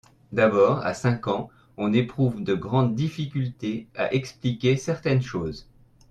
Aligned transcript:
D’abord, 0.31 0.83
à 0.83 0.95
cinq 0.95 1.27
ans, 1.27 1.51
on 1.77 1.93
éprouve 1.93 2.43
de 2.43 2.55
grandes 2.55 2.95
difficultés 2.95 3.87
à 3.95 4.11
expliquer 4.11 4.75
certaines 4.75 5.21
choses. 5.21 5.67